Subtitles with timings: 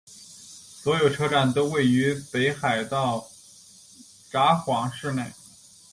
[0.07, 3.29] 所有车站都位于北海道
[4.31, 5.31] 札幌市内。